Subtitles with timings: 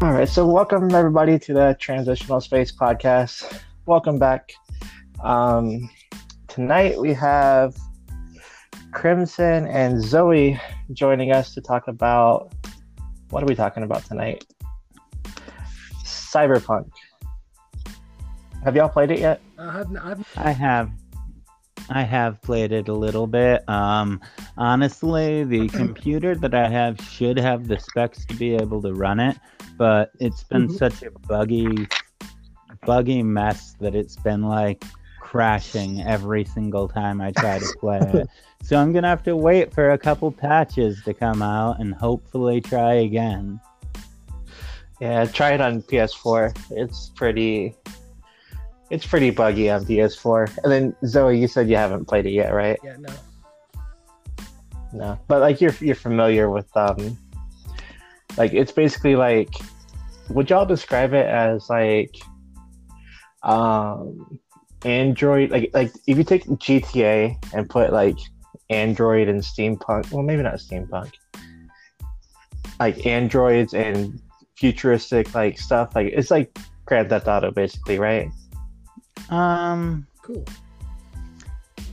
[0.00, 3.62] All right, so welcome everybody to the Transitional Space Podcast.
[3.84, 4.52] Welcome back.
[5.24, 5.90] Um,
[6.46, 7.76] tonight we have
[8.92, 10.60] Krimsin and Zoe
[10.92, 12.52] joining us to talk about
[13.30, 14.44] what are we talking about tonight?
[16.04, 16.88] Cyberpunk.
[18.62, 19.40] Have y'all played it yet?
[19.58, 20.92] Uh, I've, I've, I have.
[21.90, 23.68] I have played it a little bit.
[23.68, 24.20] Um,
[24.56, 29.18] honestly, the computer that I have should have the specs to be able to run
[29.18, 29.36] it,
[29.78, 30.76] but it's been Mhm.
[30.78, 31.88] such a buggy,
[32.84, 34.84] buggy mess that it's been like
[35.20, 38.28] crashing every single time I try to play it.
[38.60, 42.60] So I'm gonna have to wait for a couple patches to come out and hopefully
[42.60, 43.60] try again.
[45.00, 46.52] Yeah, try it on PS4.
[46.72, 47.76] It's pretty.
[48.90, 50.50] It's pretty buggy on PS4.
[50.64, 52.78] And then Zoe, you said you haven't played it yet, right?
[52.82, 53.12] yeah, no.
[54.92, 57.16] No, but like you're you're familiar with um,
[58.36, 59.54] like it's basically like,
[60.30, 62.14] would y'all describe it as like,
[63.42, 64.38] um,
[64.84, 68.16] Android like like if you take GTA and put like
[68.70, 71.12] Android and steampunk, well maybe not steampunk,
[72.78, 74.20] like androids and
[74.56, 78.30] futuristic like stuff like it's like Grand Theft Auto basically, right?
[79.30, 80.44] Um, Cool.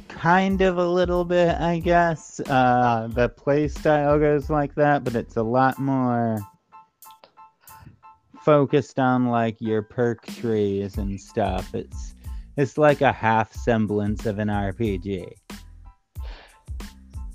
[0.08, 2.40] kind of a little bit, I guess.
[2.40, 6.40] Uh, the play style goes like that, but it's a lot more
[8.46, 11.74] focused on like your perk trees and stuff.
[11.74, 12.14] It's
[12.56, 15.34] it's like a half semblance of an RPG.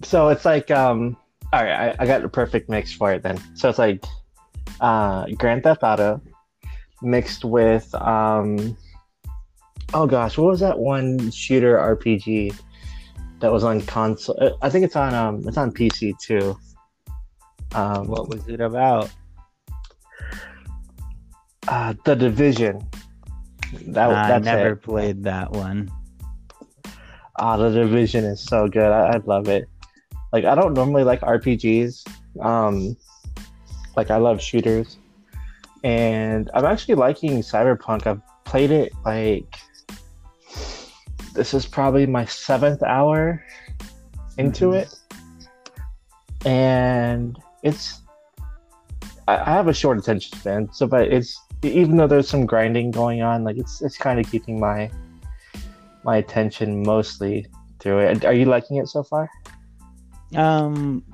[0.03, 1.17] so it's like um
[1.53, 4.03] all right I, I got the perfect mix for it then so it's like
[4.81, 6.23] uh grand theft auto
[7.03, 8.77] mixed with um
[9.93, 12.55] oh gosh what was that one shooter rpg
[13.41, 16.57] that was on console Uh, i think it's on um it's on pc too
[17.75, 19.11] um What was it about?
[21.71, 22.81] Uh the division
[23.89, 24.83] that I that's never it.
[24.83, 25.91] played that one.
[27.39, 28.91] Ah, the division is so good.
[28.91, 29.69] I, I love it.
[30.33, 32.05] Like I don't normally like RPGs.
[32.43, 32.97] Um
[33.97, 34.99] like I love shooters.
[35.83, 38.07] And I'm actually liking Cyberpunk.
[38.07, 39.55] I've played it like
[41.35, 43.43] this is probably my seventh hour
[44.37, 44.83] into Mhm.
[44.83, 46.47] it.
[46.47, 48.01] And it's
[49.29, 52.91] I, I have a short attention span, so but it's even though there's some grinding
[52.91, 54.91] going on, like it's it's kind of keeping my
[56.05, 57.47] my attention mostly
[57.79, 58.25] through it.
[58.25, 59.29] Are you liking it so far?
[60.35, 61.05] Um,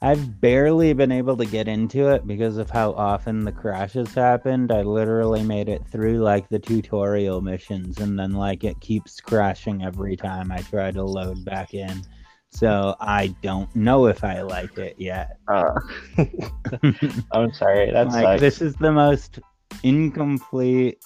[0.00, 4.70] I've barely been able to get into it because of how often the crashes happened.
[4.70, 9.82] I literally made it through like the tutorial missions, and then like it keeps crashing
[9.82, 12.02] every time I try to load back in.
[12.50, 15.38] So I don't know if I like it yet.
[15.48, 15.74] Uh,
[17.32, 17.90] I'm sorry.
[17.90, 19.40] That's like like, this is the most
[19.82, 21.02] incomplete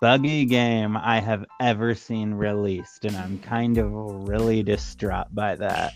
[0.00, 3.90] buggy game I have ever seen released, and I'm kind of
[4.28, 5.92] really distraught by that.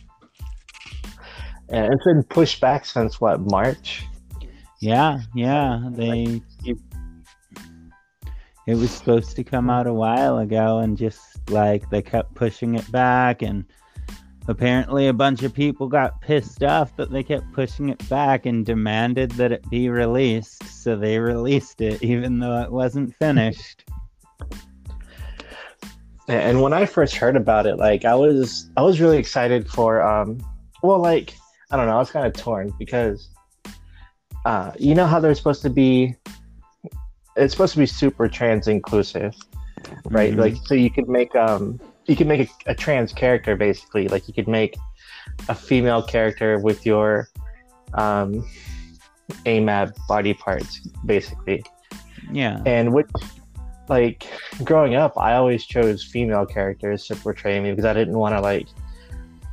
[1.69, 4.05] and it's been pushed back since what March.
[4.81, 5.89] Yeah, yeah.
[5.91, 6.41] They
[8.69, 12.75] it was supposed to come out a while ago and just like they kept pushing
[12.75, 13.65] it back and
[14.49, 18.65] apparently a bunch of people got pissed off that they kept pushing it back and
[18.65, 23.85] demanded that it be released, so they released it even though it wasn't finished.
[26.31, 30.03] And when I first heard about it, like I was I was really excited for
[30.03, 30.39] um
[30.83, 31.35] well like
[31.71, 33.31] I don't know, I was kind of torn because
[34.45, 36.15] uh you know how they're supposed to be
[37.35, 39.35] it's supposed to be super trans inclusive,
[40.11, 40.35] right?
[40.35, 40.39] Mhm.
[40.39, 44.27] Like so you could make um you could make a, a trans character basically, like
[44.27, 44.77] you could make
[45.49, 47.29] a female character with your
[47.95, 48.45] um
[49.45, 51.63] AMAB body parts basically.
[52.33, 52.63] Yeah.
[52.67, 53.09] And which,
[53.89, 54.27] like,
[54.65, 58.41] growing up, I always chose female characters to portray me because I didn't want to
[58.41, 58.69] like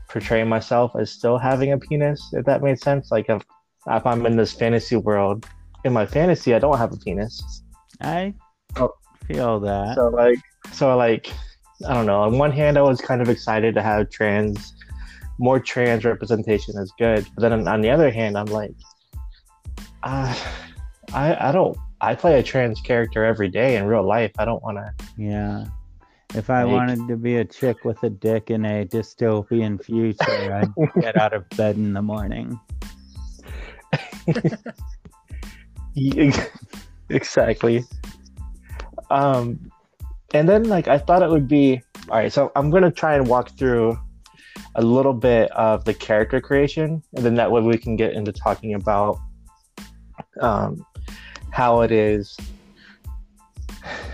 [0.09, 2.21] portray myself as still having a penis.
[2.33, 3.11] If that made sense.
[3.11, 3.43] Like, if
[3.87, 5.45] if I'm in this fantasy world,
[5.83, 7.61] in my fantasy, I don't have a penis.
[8.01, 8.33] I
[8.77, 8.93] Oh.
[9.27, 9.95] feel that.
[9.95, 10.39] So like,
[10.71, 11.31] so like,
[11.87, 12.21] I don't know.
[12.21, 14.73] On one hand, I was kind of excited to have trans,
[15.39, 17.25] more trans representation is good.
[17.35, 18.71] But then on, on the other hand, I'm like,
[20.03, 20.33] uh,
[21.13, 21.77] I I don't.
[22.01, 24.31] I play a trans character every day in real life.
[24.37, 24.93] I don't want to.
[25.17, 25.65] Yeah.
[26.33, 30.53] If I Like- wanted to be a chick with a dick in a dystopian future,
[30.53, 32.59] I'd get out of bed in the morning.
[37.09, 37.83] exactly.
[39.09, 39.71] Um,
[40.33, 42.31] and then like I thought it would be all right.
[42.31, 43.97] So I'm gonna try and walk through
[44.75, 48.31] a little bit of the character creation, and then that way we can get into
[48.31, 49.19] talking about
[50.41, 50.85] um,
[51.51, 52.37] how it is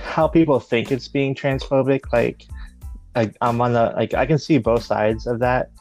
[0.04, 2.46] how people think it's being transphobic like
[3.16, 5.72] I, i'm on the like i can see both sides of that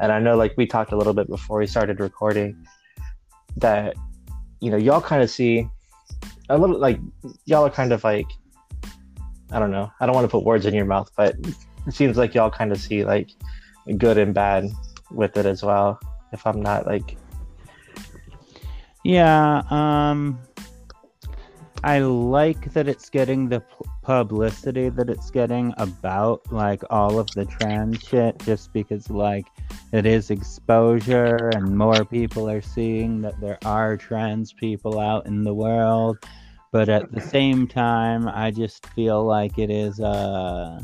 [0.00, 2.66] and i know like we talked a little bit before we started recording
[3.56, 3.96] that
[4.60, 5.68] you know y'all kind of see
[6.48, 7.00] a little like
[7.46, 8.26] y'all are kind of like
[9.54, 11.34] i don't know i don't want to put words in your mouth but
[11.86, 13.30] it seems like y'all kind of see like
[13.96, 14.68] good and bad
[15.10, 15.98] with it as well
[16.32, 17.16] if i'm not like
[19.04, 20.38] Yeah, um
[21.84, 23.62] I like that it's getting the
[24.02, 29.46] publicity that it's getting about like all of the trans shit just because like
[29.92, 35.44] it is exposure and more people are seeing that there are trans people out in
[35.44, 36.16] the world.
[36.74, 40.80] But at the same time, I just feel like it is uh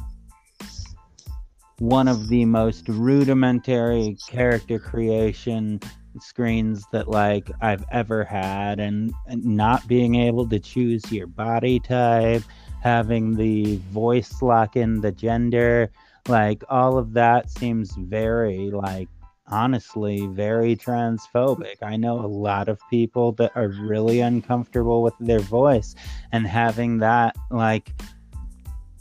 [1.81, 5.81] one of the most rudimentary character creation
[6.21, 8.79] screens that like I've ever had.
[8.79, 12.45] And, and not being able to choose your body type,
[12.81, 15.91] having the voice lock in the gender,
[16.29, 19.09] like all of that seems very like
[19.51, 21.77] honestly very transphobic.
[21.83, 25.95] I know a lot of people that are really uncomfortable with their voice
[26.33, 27.93] and having that like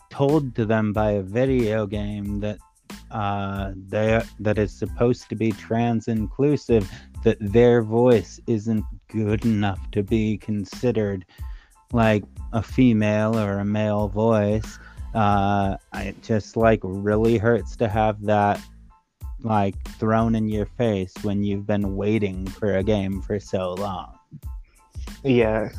[0.10, 2.58] told to them by a video game that
[3.12, 6.92] uh they that is supposed to be trans inclusive
[7.24, 11.26] that their voice isn't good enough to be considered
[11.92, 12.24] like
[12.54, 14.78] a female or a male voice
[15.16, 18.60] uh it just like really hurts to have that
[19.44, 24.18] like thrown in your face when you've been waiting for a game for so long
[25.24, 25.70] Yeah.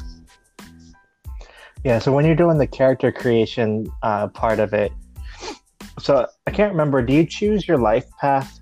[1.84, 4.92] Yeah, so when you're doing the character creation uh, part of it,
[5.98, 8.60] so I can't remember, do you choose your life path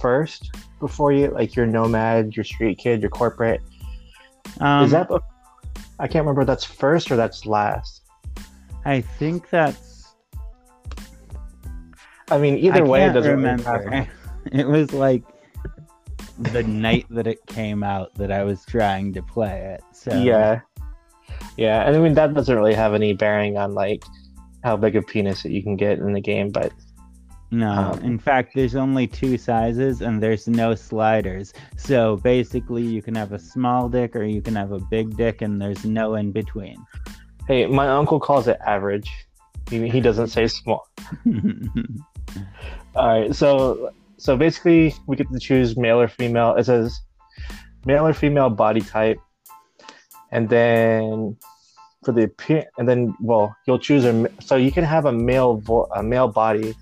[0.00, 3.60] first before you, like your nomad, your street kid, your corporate?
[4.60, 5.10] um Is that,
[5.98, 8.02] I can't remember if that's first or that's last.
[8.84, 10.14] i think that's
[12.30, 13.90] I mean, either I way, it doesn't really remember.
[13.90, 14.12] matter.
[14.52, 15.22] it was like
[16.38, 19.82] the night that it came out that I was trying to play it.
[19.92, 20.60] So Yeah.
[21.56, 24.04] Yeah, and I mean, that doesn't really have any bearing on like
[24.64, 26.72] how big a penis that you can get in the game, but
[27.52, 27.70] no.
[27.70, 31.52] Um, in fact, there's only two sizes and there's no sliders.
[31.76, 35.42] So basically, you can have a small dick or you can have a big dick,
[35.42, 36.82] and there's no in between.
[37.46, 39.10] hey, my uncle calls it average.
[39.68, 40.88] He, he doesn't say small.
[42.94, 46.54] All right, so so basically, we get to choose male or female.
[46.54, 46.96] It says
[47.84, 49.18] male or female body type,
[50.30, 51.36] and then
[52.04, 54.28] for the appear, and then well, you'll choose a.
[54.40, 56.72] So you can have a male vo- a male body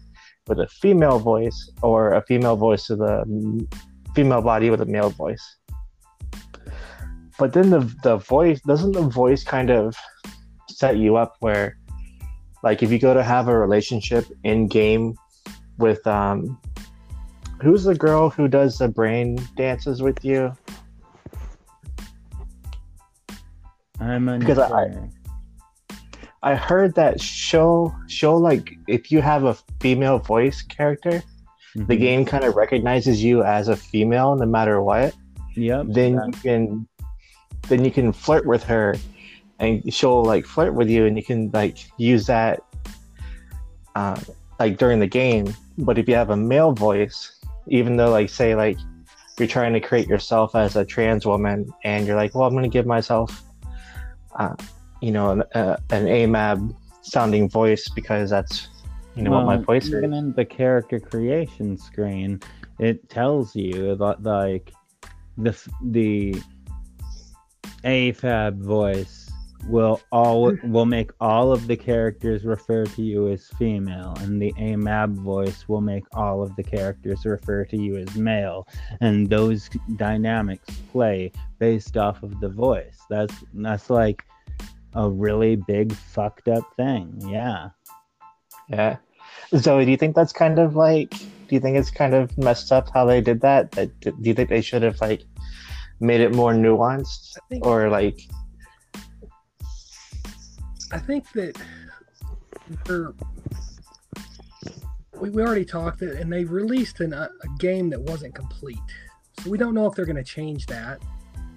[0.48, 3.24] with a female voice, or a female voice with a
[4.14, 5.56] female body with a male voice.
[7.38, 9.96] But then the the voice doesn't the voice kind of
[10.68, 11.78] set you up where,
[12.62, 15.14] like, if you go to have a relationship in game
[15.78, 16.60] with um
[17.62, 20.52] who's the girl who does the brain dances with you?
[24.00, 25.08] I'm Because I-
[26.42, 31.22] i heard that show show like if you have a female voice character
[31.76, 32.00] the Mhm.
[32.00, 35.14] game kind of recognizes you as a female no matter what.
[35.54, 35.86] Yep.
[35.90, 36.88] then that- you can
[37.68, 38.94] then you can flirt with her
[39.58, 42.62] and she'll like flirt with you and you can like use that
[43.94, 44.18] uh,
[44.58, 45.52] like during the game.
[45.76, 48.78] But if you have a male voice even though like say like
[49.38, 52.62] you're trying to create yourself as a trans woman and you're like well i'm going
[52.62, 53.42] to give myself
[54.38, 54.54] uh,
[55.00, 58.68] you know an, uh, an amab sounding voice because that's
[59.16, 59.94] you know what my Well, voice is.
[59.94, 62.40] even in the character creation screen,
[62.78, 64.72] it tells you that like
[65.36, 65.52] the
[65.82, 66.40] the
[67.84, 69.19] AFAB voice
[69.66, 74.52] will all will make all of the characters refer to you as female, and the
[74.54, 78.66] AMAB voice will make all of the characters refer to you as male,
[79.00, 82.98] and those dynamics play based off of the voice.
[83.08, 84.24] That's that's like
[84.94, 87.20] a really big fucked up thing.
[87.26, 87.70] Yeah.
[88.68, 88.96] Yeah.
[89.56, 91.10] Zoe, do you think that's kind of like?
[91.10, 93.72] Do you think it's kind of messed up how they did that?
[93.72, 95.22] That do you think they should have like
[96.00, 98.20] made it more nuanced, I think or like?
[100.92, 101.56] I think that
[102.88, 103.14] we're,
[105.20, 108.78] we we already talked it, and they released an, a, a game that wasn't complete,
[109.40, 111.00] so we don't know if they're going to change that.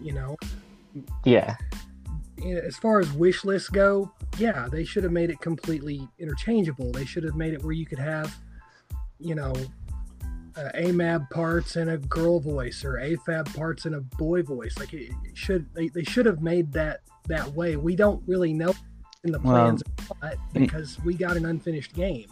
[0.01, 0.35] You know,
[2.37, 6.91] Yeah, as far as wish lists go, yeah, they should have made it completely interchangeable.
[6.91, 8.35] They should have made it where you could have,
[9.19, 9.53] you know,
[10.55, 14.77] uh, AMAB parts and a girl voice or AFAB parts and a boy voice.
[14.77, 17.77] Like it, it should, they, they should have made that that way.
[17.77, 18.73] We don't really know
[19.23, 22.27] in the Well, plans or not because we got an unfinished game.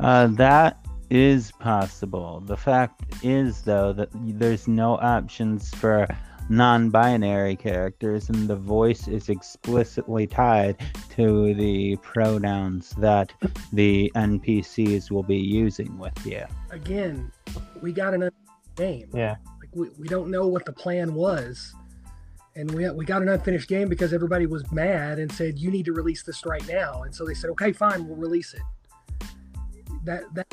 [0.00, 2.40] Uh, that is possible.
[2.40, 6.06] The fact is, though, that there's no options for
[6.48, 10.76] non binary characters, and the voice is explicitly tied
[11.10, 13.32] to the pronouns that
[13.72, 16.44] the NPCs will be using with you.
[16.70, 17.30] Again,
[17.80, 19.08] we got an unfinished game.
[19.14, 19.36] Yeah.
[19.60, 21.74] Like we, we don't know what the plan was.
[22.56, 25.84] And we, we got an unfinished game because everybody was mad and said, you need
[25.86, 27.02] to release this right now.
[27.02, 28.62] And so they said, okay, fine, we'll release it.
[30.04, 30.46] That, that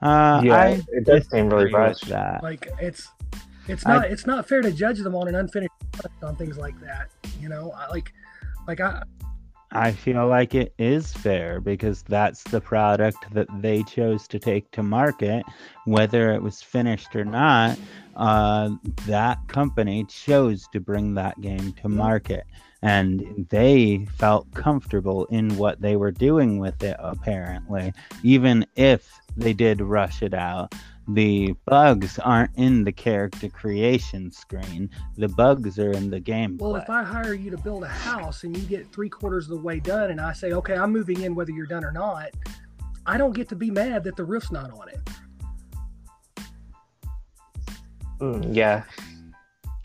[0.00, 2.08] Uh, yeah, I it does seem really disagree rushed.
[2.08, 2.42] that.
[2.42, 3.08] like it's
[3.68, 5.70] it's I- not it's not fair to judge them on an unfinished
[6.22, 7.08] on things like that
[7.40, 8.12] you know I, like
[8.68, 9.02] like i
[9.74, 14.70] I feel like it is fair because that's the product that they chose to take
[14.72, 15.44] to market,
[15.84, 17.78] whether it was finished or not.
[18.16, 18.70] Uh,
[19.06, 22.44] that company chose to bring that game to market,
[22.82, 26.96] and they felt comfortable in what they were doing with it.
[27.00, 30.72] Apparently, even if they did rush it out.
[31.08, 34.88] The bugs aren't in the character creation screen.
[35.16, 36.56] The bugs are in the game.
[36.58, 39.50] well if i hire you to build a house and you get three quarters of
[39.50, 42.30] the way done and i say okay i'm moving in whether you're done or not
[43.06, 44.98] i don't get to be mad that the roof's not on it
[48.20, 48.84] Mm, yeah,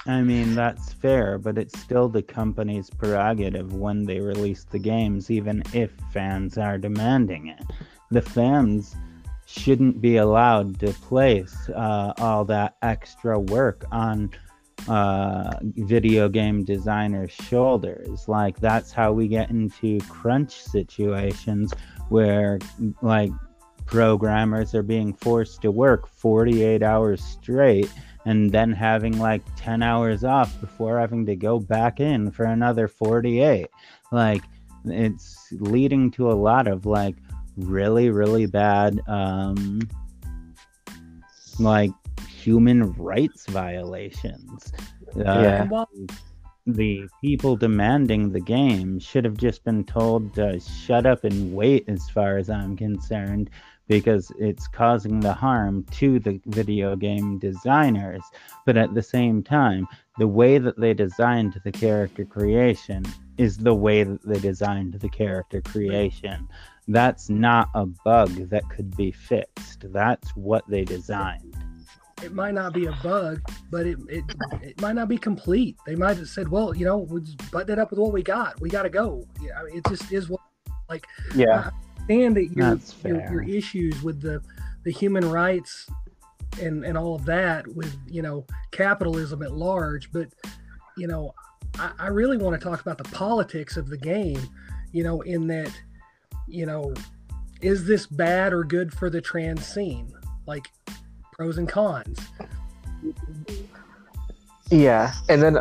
[0.05, 5.29] I mean, that's fair, but it's still the company's prerogative when they release the games,
[5.31, 7.63] even if fans are demanding it.
[8.11, 8.95] The fans
[9.49, 14.29] shouldn't be allowed to place uh, all that extra work on
[14.87, 18.27] uh, video game designers' shoulders.
[18.27, 21.73] Like, that's how we get into crunch situations
[22.09, 22.59] where,
[23.01, 23.31] like,
[23.87, 27.91] programmers are being forced to work 48 hours straight
[28.25, 32.87] and then having like 10 hours off before having to go back in for another
[32.87, 33.65] 48
[34.11, 34.43] like
[34.85, 37.15] it's leading to a lot of like
[37.65, 39.79] really really bad um
[41.59, 41.91] like
[42.27, 44.71] human rights violations.
[45.17, 45.67] Uh, Yeah.
[46.67, 51.83] the people demanding the game should have just been told to shut up and wait
[51.87, 53.49] as far as i'm concerned
[53.87, 58.21] because it's causing the harm to the video game designers.
[58.65, 59.87] But at the same time
[60.19, 63.03] the way that they designed the character creation
[63.37, 66.47] is the way that they designed the character creation
[66.89, 69.85] that's not a bug that could be fixed.
[69.93, 71.55] That's what they designed.
[72.21, 73.41] It might not be a bug
[73.71, 74.25] but it, it
[74.61, 75.77] it might not be complete.
[75.85, 78.21] They might have said well you know we'll just button it up with what we
[78.23, 78.59] got.
[78.59, 79.25] We got to go.
[79.41, 80.41] Yeah I mean, it just is what
[80.89, 81.05] like,
[81.35, 81.69] yeah,
[82.09, 84.41] understand that your, That's your, your issues with the
[84.83, 85.87] the human rights
[86.61, 90.27] and and all of that with you know capitalism at large but
[90.97, 91.33] you know
[91.77, 94.41] I, I really want to talk about the politics of the game
[94.91, 95.71] you know in that
[96.49, 96.93] you know
[97.61, 100.11] is this bad or good for the trans scene
[100.45, 100.67] like
[101.33, 102.19] pros and cons
[104.69, 105.13] yeah.
[105.27, 105.57] And then,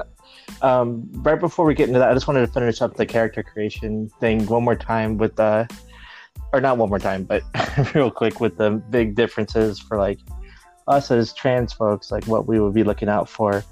[0.63, 3.43] um, right before we get into that, I just wanted to finish up the character
[3.43, 5.69] creation thing one more time with the,
[6.53, 7.43] or not one more time, but
[7.95, 10.19] real quick with the big differences for like
[10.87, 13.65] us as trans folks, like what we would be looking out for.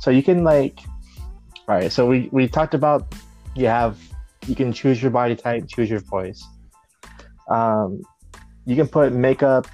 [0.00, 0.80] So you can like,
[1.68, 1.90] all right.
[1.90, 3.14] So we we talked about
[3.54, 3.98] you have
[4.46, 6.44] you can choose your body type, choose your voice.
[7.50, 8.00] Um,
[8.64, 9.66] you can put makeup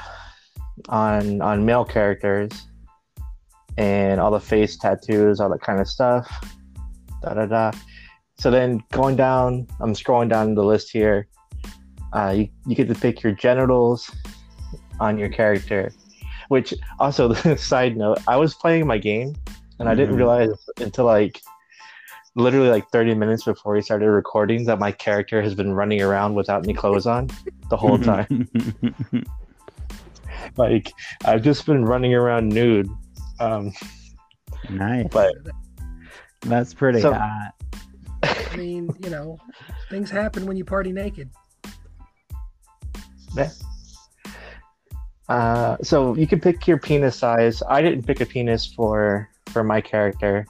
[0.89, 2.51] on on male characters
[3.79, 6.27] and all the face tattoos, all that kind of stuff.
[7.23, 7.71] Da da da.
[8.39, 11.29] So then going down, I'm scrolling down the list here.
[12.13, 14.11] Uh, you, you get to pick your genitals
[15.01, 15.93] on your character,
[16.49, 19.35] which also the side note, I was playing my game
[19.79, 20.19] and I didn't Mhm.
[20.19, 21.41] realize until like
[22.35, 26.35] literally like 30 minutes before we started recording that my character has been running around
[26.35, 27.29] without any clothes on
[27.71, 28.49] the whole time.
[30.57, 30.93] like
[31.25, 32.89] I've just been running around nude.
[33.41, 33.73] Um,
[34.71, 35.35] nice but
[36.43, 37.53] that's pretty So- hot
[38.25, 39.37] i mean you know
[39.91, 41.29] things happen when you party naked
[43.35, 43.51] Yeah.
[45.29, 47.63] Uh, so you can pick your penis size.
[47.69, 50.45] I didn't pick a penis for for my character.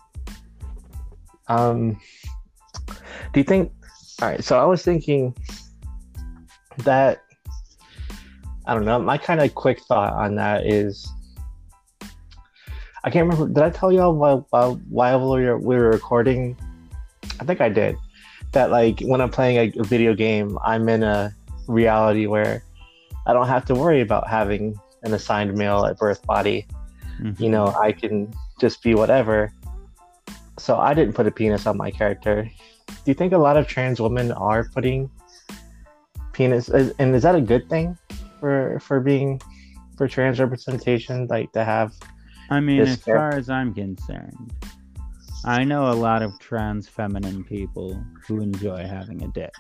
[1.48, 2.00] Um,
[3.32, 3.72] do you think?
[4.20, 4.42] All right.
[4.42, 5.34] So I was thinking
[6.78, 7.22] that
[8.66, 8.98] I don't know.
[9.00, 11.10] My kind of quick thought on that is
[13.04, 13.52] I can't remember.
[13.52, 16.56] Did I tell y'all while while, while we were, we were recording?
[17.40, 17.96] I think I did.
[18.52, 21.34] That like when I'm playing a, video game, I'm in a
[21.66, 22.62] reality where
[23.26, 26.66] I don't have to worry about having an assigned male at birth body.
[27.20, 27.40] Mhm.
[27.40, 29.52] You know, I can just be whatever.
[30.62, 32.48] So I didn't put a penis on my character.
[32.86, 35.10] Do you think a lot of trans women are putting
[36.32, 37.98] penis, and is that a good thing
[38.38, 39.40] for for being
[39.96, 41.26] for trans representation?
[41.26, 41.92] Like to have.
[42.50, 44.52] I mean, as far as I'm concerned,
[45.44, 49.54] I know a lot of trans feminine people who enjoy having a dick.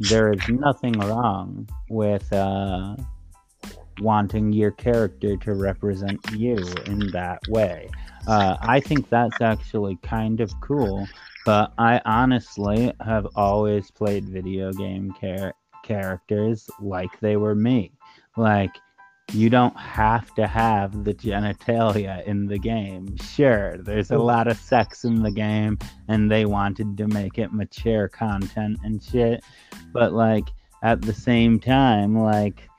[0.00, 2.96] There is nothing wrong with uh,
[4.00, 7.88] wanting your character to represent you in that way.
[8.26, 11.08] Uh, I think that's actually kind of cool,
[11.44, 17.92] but I honestly have always played video game char- characters like they were me.
[18.36, 18.76] Like,
[19.32, 23.16] you don't have to have the genitalia in the game.
[23.18, 27.52] Sure, there's a lot of sex in the game, and they wanted to make it
[27.52, 29.44] mature content and shit.
[29.92, 30.48] But, like,
[30.82, 32.69] at the same time, like,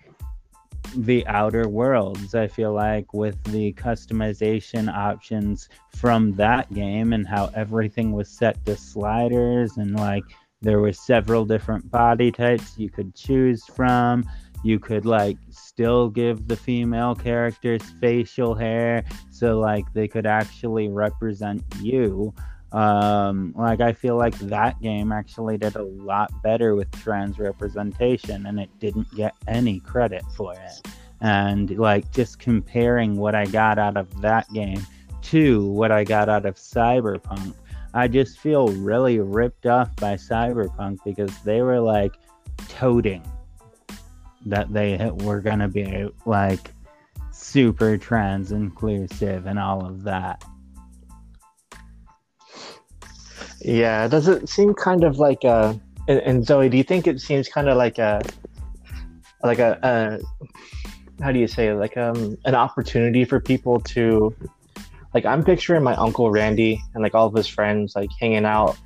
[0.96, 7.50] the outer worlds, I feel like, with the customization options from that game and how
[7.56, 10.24] everything was set to sliders, and like,
[10.62, 14.24] there were several different body types you could choose from.
[14.64, 20.88] You could like still give the female characters facial hair so like they could actually
[20.88, 22.32] represent you
[22.74, 28.46] um like i feel like that game actually did a lot better with trans representation
[28.46, 30.88] and it didn't get any credit for it
[31.20, 34.82] and like just comparing what i got out of that game
[35.22, 37.54] to what i got out of cyberpunk
[37.94, 42.16] i just feel really ripped off by cyberpunk because they were like
[42.70, 43.24] toting
[44.46, 46.72] that they were to be like
[47.32, 50.44] super trans inclusive and all of that.
[53.64, 57.22] Yeah, does it seem kind of like a and, and Zoe, do you think it
[57.22, 58.22] seems kind of like a
[59.44, 64.36] like a, a how do you say like um an opportunity for people to
[65.14, 68.78] like I'm picturing my uncle Randy and like all of his friends like hanging out.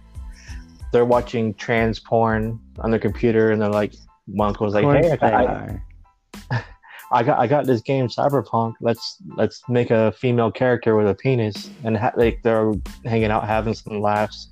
[0.92, 3.94] They're watching trans porn on their computer and they're like
[4.28, 5.82] my uncle's like, "Hey, I got, I,
[7.12, 8.74] I got, I got this game Cyberpunk.
[8.82, 12.74] Let's let's make a female character with a penis." And ha- like they're
[13.06, 14.50] hanging out, having some laughs.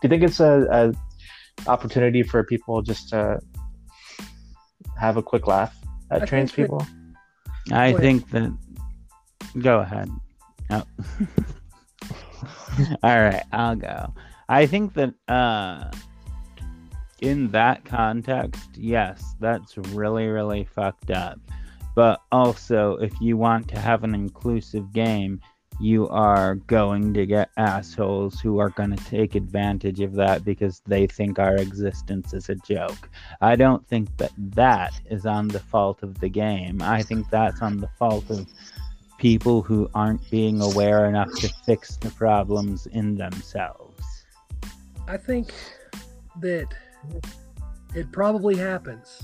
[0.00, 3.40] Do you think it's a, a opportunity for people just to
[4.98, 5.76] have a quick laugh
[6.10, 6.86] at I trans think that- people?
[7.72, 8.00] I Wait.
[8.00, 8.56] think that.
[9.60, 10.08] Go ahead.
[10.70, 10.82] Oh.
[13.02, 14.12] All right, I'll go.
[14.48, 15.90] I think that uh,
[17.20, 21.38] in that context, yes, that's really, really fucked up.
[21.94, 25.40] But also, if you want to have an inclusive game,
[25.78, 30.80] you are going to get assholes who are going to take advantage of that because
[30.86, 33.08] they think our existence is a joke.
[33.40, 36.80] I don't think that that is on the fault of the game.
[36.80, 38.46] I think that's on the fault of
[39.18, 44.02] people who aren't being aware enough to fix the problems in themselves.
[45.08, 45.52] I think
[46.40, 46.68] that
[47.94, 49.22] it probably happens.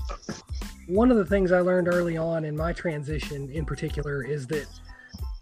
[0.87, 4.67] One of the things I learned early on in my transition, in particular, is that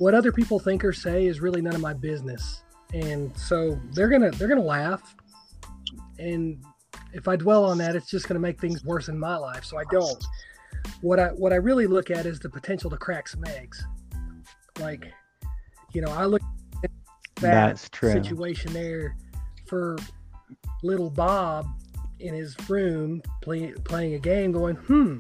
[0.01, 4.09] what other people think or say is really none of my business, and so they're
[4.09, 5.15] gonna they're gonna laugh,
[6.17, 6.59] and
[7.13, 9.63] if I dwell on that, it's just gonna make things worse in my life.
[9.63, 10.17] So I don't.
[11.01, 13.85] What I what I really look at is the potential to crack some eggs.
[14.79, 15.13] Like,
[15.93, 16.41] you know, I look
[16.83, 16.89] at
[17.35, 18.11] that That's true.
[18.11, 19.15] situation there
[19.67, 19.97] for
[20.81, 21.67] little Bob
[22.19, 25.19] in his room play, playing a game, going, "Hmm,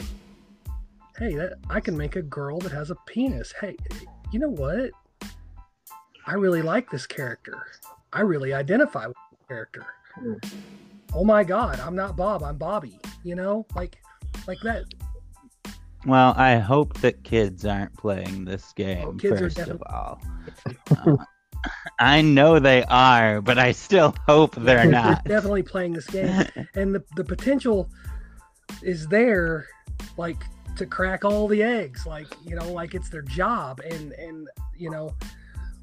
[1.19, 3.53] hey, that I can make a girl that has a penis.
[3.61, 3.77] Hey,
[4.31, 4.91] you know what?
[6.27, 7.65] I really like this character.
[8.13, 9.85] I really identify with the character.
[10.15, 10.33] Hmm.
[11.13, 12.43] Oh my God, I'm not Bob.
[12.43, 12.99] I'm Bobby.
[13.23, 13.97] You know, like,
[14.47, 14.83] like that.
[16.05, 19.87] Well, I hope that kids aren't playing this game, Oh, kids are first of definitely-
[19.93, 20.21] all.
[21.05, 21.17] Uh,
[21.99, 25.23] I know they are, but I still hope they're not.
[25.25, 26.43] definitely playing this game.
[26.73, 27.87] and the, the potential
[28.81, 29.67] is there
[30.17, 30.37] like
[30.77, 33.79] to crack all the eggs like you know like it's their job.
[33.81, 35.13] And and you know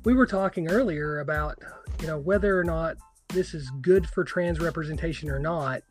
[0.04, 1.58] we were talking earlier about
[2.00, 2.96] you know whether or not
[3.28, 5.82] this is good for trans representation or not.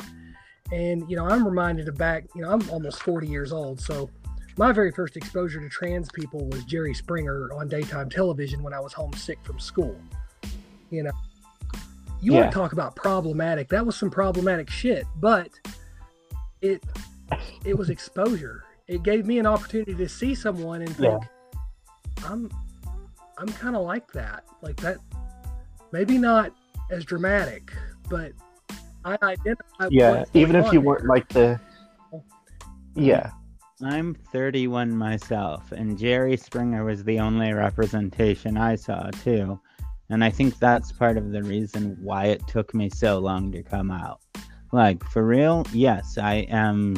[0.72, 3.80] And you know i'm reminded of back you know i'm almost 40 years old.
[3.80, 4.10] So
[4.58, 8.80] my very first exposure to trans people was jerry springer on daytime television when i
[8.80, 9.98] was homesick from school.
[10.90, 11.12] You know
[12.20, 12.40] you Yeah.
[12.40, 13.70] want to talk about problematic.
[13.70, 15.50] That was some problematic shit but
[16.62, 16.84] it
[17.64, 21.24] it was exposure it gave me an opportunity to see someone and think
[22.26, 22.50] i'm
[23.38, 24.98] i'm kind of like that like that
[25.92, 26.52] maybe not
[26.92, 27.72] as dramatic
[28.10, 28.32] but
[29.06, 31.60] i identify Yeah, even if you weren't like the.
[32.96, 33.30] Yeah,
[33.84, 39.60] I'm 31 myself, and Jerry Springer was the only representation I saw, too.
[40.10, 43.62] And I think that's part of the reason why it took me so long to
[43.62, 44.22] come out.
[44.72, 46.96] Like, for real, yes, I am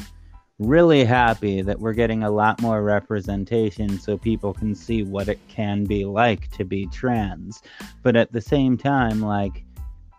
[0.60, 5.40] really happy that we're getting a lot more representation so people can see what it
[5.48, 7.62] can be like to be trans.
[8.04, 9.64] But at the same time, like,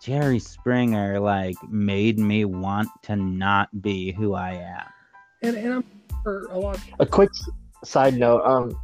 [0.03, 4.87] Jerry Springer, like, made me want to not be who I am.
[5.43, 5.85] And, and I'm
[6.23, 6.81] for a lot.
[6.99, 7.31] A quick
[7.85, 8.43] side note.
[8.43, 8.81] Um,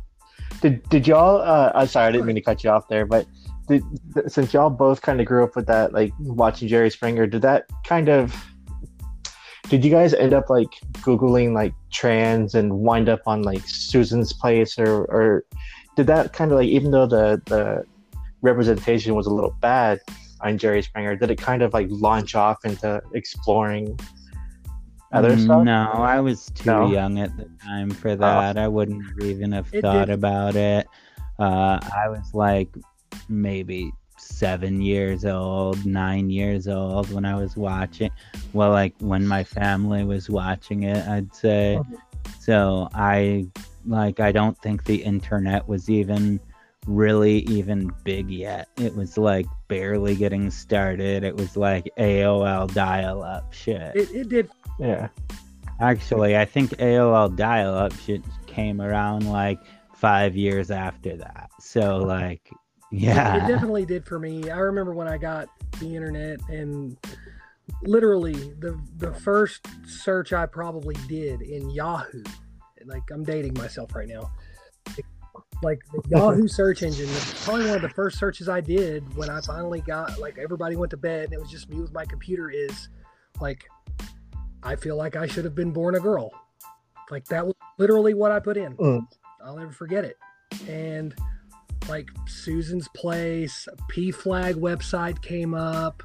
[0.60, 1.40] did did y'all?
[1.40, 3.26] Uh, I'm sorry, I didn't mean to cut you off there, but
[3.68, 3.82] did,
[4.26, 7.66] since y'all both kind of grew up with that, like watching Jerry Springer, did that
[7.84, 8.34] kind of?
[9.68, 14.32] Did you guys end up like googling like trans and wind up on like Susan's
[14.32, 15.44] Place or or
[15.96, 17.84] did that kind of like even though the the
[18.42, 19.98] representation was a little bad
[20.42, 23.98] on Jerry Springer, did it kind of like launch off into exploring
[25.12, 25.64] other stuff?
[25.64, 26.90] No, I was too No?
[26.90, 28.56] young at the time for that.
[28.58, 30.86] I wouldn't even have It thought did- about it.
[31.38, 32.68] Uh, I was like
[33.28, 33.92] maybe
[34.26, 38.10] seven years old, nine years old when I was watching.
[38.52, 41.78] Well, like when my family was watching it, I'd say.
[41.78, 41.86] Oh.
[42.40, 43.46] So I
[43.86, 46.40] like I don't think the internet was even
[46.86, 48.68] really even big yet.
[48.76, 51.24] It was like barely getting started.
[51.24, 53.94] It was like AOL dial up shit.
[53.94, 54.50] It, it did.
[54.78, 55.08] Yeah.
[55.80, 59.58] Actually, I think AOL dial-up shit came around like
[59.94, 61.50] five years after that.
[61.60, 62.50] So like,
[62.92, 64.50] It yeah, definitely did for me.
[64.50, 65.48] I remember when I got
[65.80, 66.96] the internet and
[67.82, 72.22] literally the the first search I probably did in Yahoo.
[72.84, 74.30] Like I'm dating myself right now.
[75.62, 79.28] Like the Yahoo search engine was probably one of the first searches I did when
[79.28, 82.04] I finally got like everybody went to bed and it was just me with my
[82.04, 82.88] computer is
[83.40, 83.64] like
[84.62, 86.30] I feel like I should have been born a girl.
[87.10, 88.76] Like that was literally what I put in.
[88.76, 89.06] Mm.
[89.44, 90.16] I'll never forget it.
[90.68, 91.14] And
[91.88, 96.02] like Susan's Place, PFLAG website came up.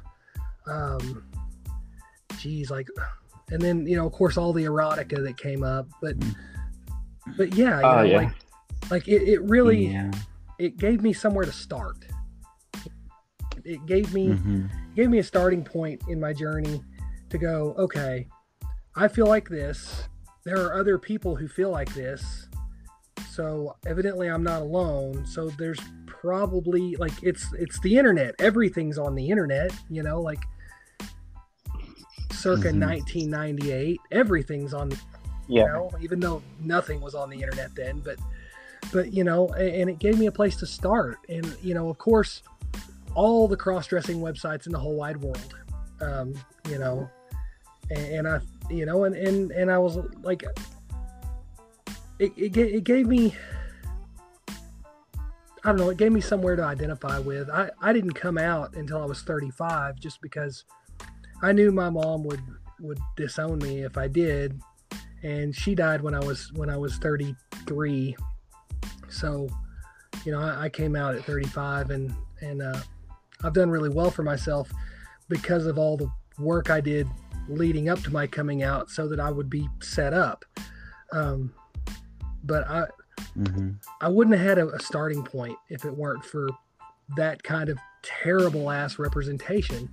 [0.66, 1.24] Um,
[2.38, 2.88] geez, like,
[3.50, 5.88] and then you know, of course, all the erotica that came up.
[6.00, 6.16] But,
[7.36, 8.16] but yeah, you Oh, know, yeah.
[8.16, 8.32] like,
[8.90, 10.10] like it, it really, yeah.
[10.58, 11.96] it gave me somewhere to start.
[13.64, 14.70] It gave me, mhm.
[14.96, 16.82] gave me a starting point in my journey
[17.30, 18.26] to go, okay,
[18.96, 20.08] I feel like this.
[20.44, 22.48] There are other people who feel like this.
[23.32, 25.24] So evidently I'm not alone.
[25.24, 28.34] So there's probably like it's it's the internet.
[28.38, 30.42] Everything's on the internet, you know, like
[32.30, 32.78] circa Mhm.
[32.80, 34.96] 1998, everything's on the
[35.48, 35.66] you Yeah.
[35.72, 38.18] know, even though nothing was on the internet then, but
[38.92, 41.16] but you know, a- and it gave me a place to start.
[41.28, 42.42] And you know, of course,
[43.14, 45.54] all the cross-dressing websites in the whole wide world,
[46.00, 46.34] um,
[46.68, 47.08] you know,
[47.90, 48.40] and, and I,
[48.70, 50.44] you know, and and and I was like,
[52.22, 53.34] it it, gave me.
[55.64, 55.90] I don't know.
[55.90, 57.50] It gave me somewhere to identify with.
[57.50, 60.64] I, I didn't come out until I was 35, just because
[61.42, 62.42] I knew my mom would
[62.80, 64.60] would disown me if I did,
[65.22, 68.16] and she died when I was when I was 33.
[69.08, 69.48] So,
[70.24, 72.80] you know, I, I came out at 35, and and uh,
[73.42, 74.70] I've done really well for myself
[75.28, 77.08] because of all the work I did
[77.48, 80.44] leading up to my coming out, so that I would be set up.
[81.12, 81.52] Um,
[82.44, 82.86] but I
[83.36, 83.76] Mhm.
[84.00, 86.48] I wouldn't have had a, a starting point if it weren't for
[87.16, 89.88] that kind of terrible ass representation.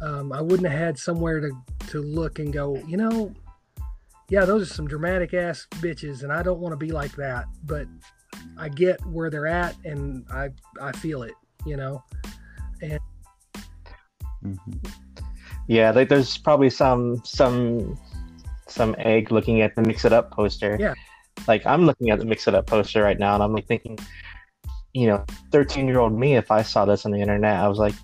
[0.00, 1.50] Um, I wouldn't have had somewhere to,
[1.88, 3.32] to look and go, you know,
[4.28, 7.46] yeah, those are some dramatic ass bitches, and I don't want to be like that.
[7.64, 7.86] But
[8.56, 10.50] I get where they're at, and I
[10.80, 11.34] I feel it,
[11.66, 12.02] you know.
[14.42, 14.90] Mhm.
[15.68, 17.98] Yeah, like there's probably some some
[18.66, 20.76] some egg looking at the mix it up poster.
[20.80, 20.94] Yeah.
[21.48, 23.98] Like I'm looking at the mix it up poster right now and I'm like thinking,
[24.94, 27.78] you know, 13 year old me, if I saw this on the internet, I was
[27.78, 27.94] like,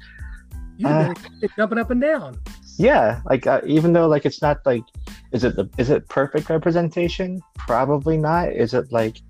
[0.76, 1.14] You've Uh,
[1.56, 2.38] jumping up and down.
[2.78, 4.84] yeah, like uh, even though like it's not like,
[5.32, 7.40] is it the is it perfect representation?
[7.56, 8.52] Probably not.
[8.52, 9.20] Is it like,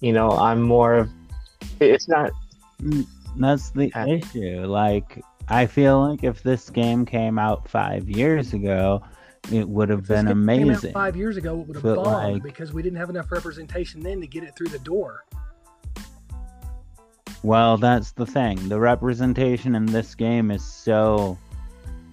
[0.00, 1.10] you know, I'm more of,
[1.80, 2.30] it's not.
[3.36, 4.64] That's the Uh, issue.
[4.66, 9.02] Like, I feel like if this game came out five years ago,
[9.52, 10.92] it would have been game came out amazing.
[10.92, 14.00] five years ago, it would have But, bombed like- because we didn't have enough representation
[14.00, 15.24] then to get it through the door.
[17.42, 18.68] Well, that's the thing.
[18.68, 21.38] The representation in this game is so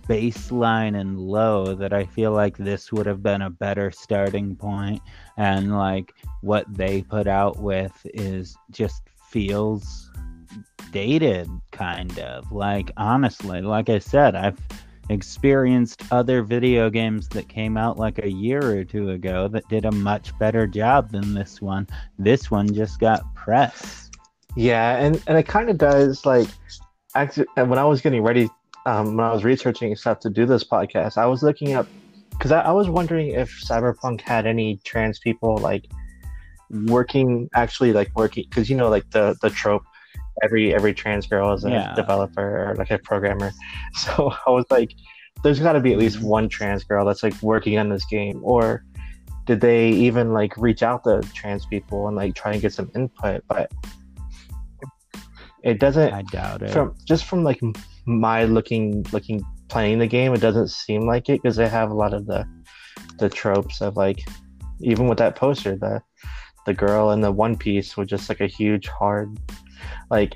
[0.07, 5.01] baseline and low that I feel like this would have been a better starting point.
[5.35, 10.09] And like what they put out with is just feels
[10.91, 12.49] dated, kind of.
[12.53, 14.57] Like, honestly, like I said, I've
[15.09, 19.85] experienced other video games that came out like a year or two ago that did
[19.85, 21.87] a much better job than this one.
[22.19, 24.09] This one just got press.
[24.55, 26.47] Yeah, and and it kind of does like
[27.15, 28.49] actually, when I was getting ready,
[28.85, 31.87] um, when I was researching stuff to do this podcast, I was looking up
[32.31, 35.85] because I, I was wondering if Cyberpunk had any trans people like
[36.69, 39.83] working, actually like working, because you know, like the the trope,
[40.43, 41.93] every every trans girl is a Yeah.
[41.95, 43.51] developer or like a programmer.
[43.95, 44.91] So I was like,
[45.43, 46.27] there's got to be at least mm-hmm.
[46.27, 48.83] one trans girl that's like working on this game, or
[49.45, 52.91] did they even like reach out to trans people and like try and get some
[52.95, 53.43] input?
[53.47, 53.71] But
[55.63, 56.71] it doesn't I doubt it.
[56.71, 57.59] from just from like
[58.05, 61.93] my looking looking playing the game it doesn't seem like it because they have a
[61.93, 62.47] lot of the
[63.19, 64.19] the tropes of like
[64.79, 66.01] even with that poster the
[66.65, 69.37] the girl in the one piece with just like a huge hard
[70.09, 70.35] like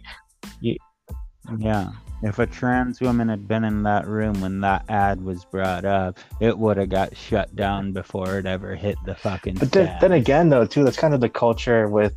[1.58, 1.90] Yeah.
[2.24, 6.20] If a trans woman had been in that room when that ad was brought up,
[6.40, 9.56] it would have got shut down before it ever hit the fucking.
[9.56, 12.14] but then, then again though too that's kind of the culture with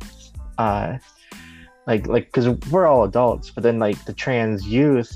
[0.59, 0.97] uh
[1.87, 5.11] like like because we're all adults but then like the trans youth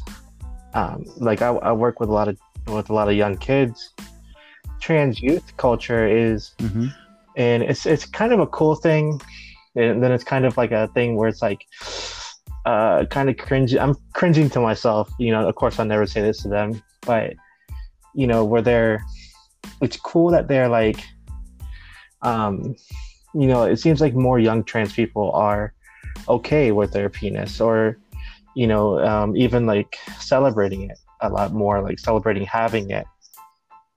[0.74, 3.94] um like I, I work with a lot of with a lot of young kids
[4.80, 6.92] trans youth culture is Mhm.
[7.38, 9.22] and it's it's kind of a cool thing
[9.80, 11.66] and then it's kind of like a thing where it's like
[12.66, 16.22] uh kind of cringe i'm cringing to myself you know of course i'll never say
[16.22, 17.34] this to them but
[18.14, 19.00] you know where they're
[19.82, 21.00] it's cool that they're like
[22.22, 22.76] um
[23.34, 25.74] you know it seems like more young trans people are
[26.28, 27.98] okay with their penis or
[28.56, 33.06] you know um, even like celebrating it a lot more like celebrating having it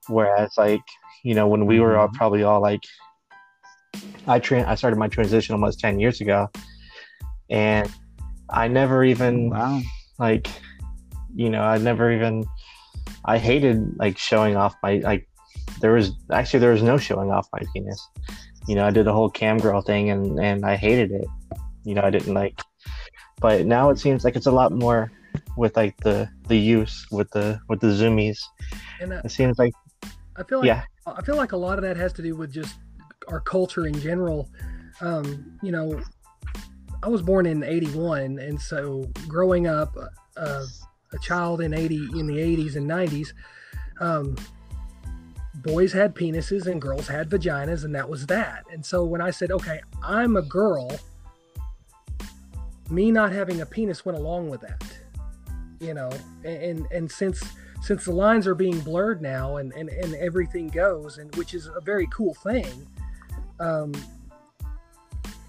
[0.07, 0.81] whereas like
[1.23, 2.13] you know when we were all Mhm.
[2.13, 2.83] probably all like
[4.27, 6.49] i tra- i started my transition almost 10 years ago.
[7.49, 7.91] And
[8.49, 9.81] i never even oh, Wow.
[10.19, 10.47] like
[11.35, 12.45] you know i never even
[13.25, 15.27] i hated like showing off my like
[15.81, 17.99] there was actually there was no showing off my penis.
[18.67, 21.27] You know i did the whole cam girl thing and and i hated it.
[21.83, 22.59] You know i didn't like
[23.43, 25.11] but now it seems like it's a lot more
[25.57, 28.39] with like the the use with the with the zoomies.
[29.01, 29.73] And I, it seems like
[30.35, 30.83] I feel like yeah.
[31.05, 32.75] I feel like a lot of that has to do with just
[33.27, 34.49] our culture in general.
[35.01, 36.01] Um, you know,
[37.01, 39.95] I was born in '81, and so growing up,
[40.37, 40.65] uh,
[41.11, 43.33] a child in '80 in the '80s and '90s,
[43.99, 44.35] um,
[45.55, 48.65] boys had penises and girls had vaginas, and that was that.
[48.71, 50.91] And so when I said, "Okay, I'm a girl,"
[52.89, 54.83] me not having a penis went along with that.
[55.79, 56.09] You know,
[56.45, 57.43] and and since
[57.83, 61.67] since the lines are being blurred now and, and, and everything goes and which is
[61.67, 62.87] a very cool thing
[63.59, 63.93] um,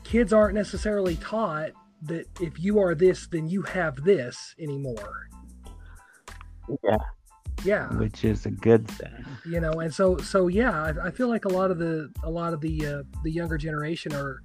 [0.05, 1.71] kids aren't necessarily taught
[2.03, 5.29] that if you are this then you have this anymore.
[6.83, 6.97] Yeah.
[7.65, 7.89] Yeah.
[7.95, 9.25] Which is a good thing.
[9.47, 12.31] you know and so so yeah I, I feel like a lot of the a
[12.31, 14.43] lot of the uh, the younger generation are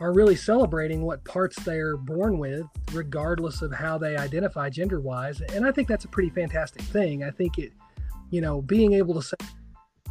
[0.00, 5.42] are really celebrating what parts they're born with regardless of how they identify gender wise
[5.52, 7.22] and i think that's a pretty fantastic thing.
[7.22, 7.72] I think it
[8.30, 9.36] you know being able to say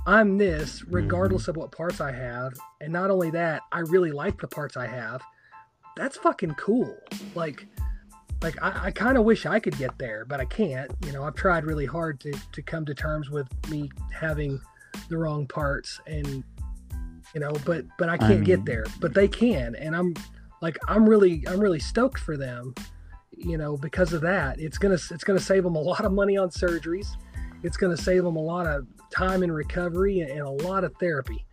[0.07, 0.95] i'm this mm-hmm.
[0.95, 4.77] regardless of what parts i have and not only that i really like the parts
[4.77, 5.21] i have
[5.95, 6.95] that's fucking cool
[7.35, 7.67] like
[8.41, 10.91] like I, I kind of wish I could get there, but I can't.
[11.05, 14.61] You know, I've tried really hard to to come to terms with me having
[15.09, 16.43] the wrong parts, and
[17.33, 18.85] you know, but but I can't get mean- there.
[18.99, 20.13] But they can, and I'm
[20.61, 22.73] like I'm really I'm really stoked for them.
[23.31, 26.37] You know, because of that, it's gonna it's gonna save them a lot of money
[26.37, 27.07] on surgeries.
[27.63, 30.95] It's gonna save them a lot of time in recovery and, and a lot of
[30.99, 31.45] therapy.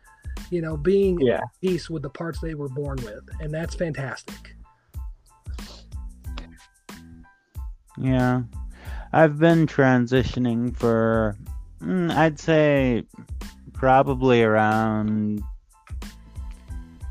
[0.50, 3.74] You know, being yeah at peace with the parts they were born with, and that's
[3.74, 4.56] fantastic.
[7.98, 8.42] Yeah.
[9.12, 11.36] I've been transitioning for,
[11.80, 13.04] mm, I'd say,
[13.72, 15.42] probably around.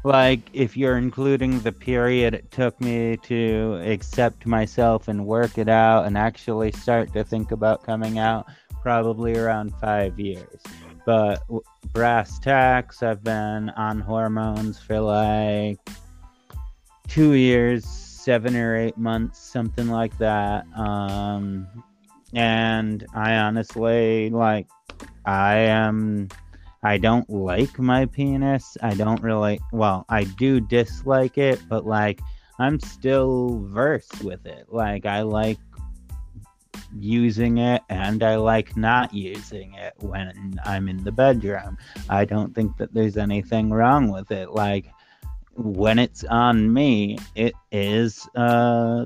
[0.03, 5.67] Like, if you're including the period it took me to accept myself and work it
[5.67, 8.45] out and actually start to think about coming out,
[8.85, 10.61] probably around five years.
[11.07, 11.41] But
[11.91, 15.79] brass tacks, I've been on hormones for like
[17.07, 20.67] two years, seven or eight months, something like that.
[20.77, 21.67] Um,
[22.35, 24.67] and I honestly like,
[25.25, 26.27] I am.
[26.83, 28.77] I don't like my penis.
[28.83, 29.59] I don't really.
[29.71, 32.21] Well, I do dislike it, but like,
[32.59, 34.67] I'm still versed with it.
[34.69, 35.57] Like, I like
[36.97, 41.77] using it and I like not using it when I'm in the bedroom.
[42.09, 44.51] I don't think that there's anything wrong with it.
[44.51, 44.87] Like,
[45.55, 49.05] when it's on me, it is uh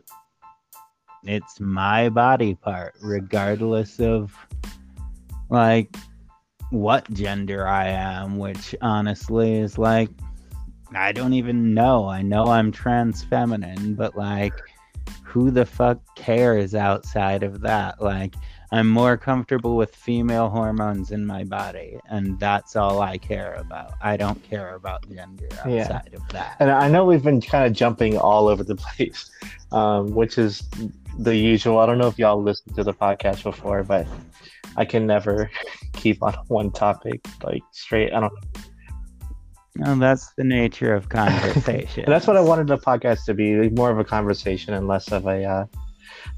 [1.24, 4.34] it's my body part regardless of
[5.50, 5.96] like
[6.72, 10.10] what gender I am, which honestly is like
[10.96, 12.08] I don't even know.
[12.08, 14.54] I know I'm trans feminine, but like
[15.24, 18.02] who the fuck cares outside of that?
[18.02, 18.36] Like,
[18.72, 23.94] I'm more comfortable with female hormones in my body, and that's all I care about.
[24.02, 26.16] I don't care about gender outside yeah.
[26.16, 26.58] of that.
[26.60, 29.32] And I know we've been kind of jumping all over the place,
[29.72, 30.64] um, which is
[31.18, 31.80] the usual.
[31.80, 34.08] I don't know if y'all listened to the podcast before, but
[34.78, 35.50] I can never
[35.94, 38.14] keep on one topic like straight.
[38.14, 38.62] I don't know.
[39.76, 42.06] No, that's the nature of conversation.
[42.08, 45.26] that's what I wanted the podcast to be more of a conversation and less of
[45.26, 45.66] a uh,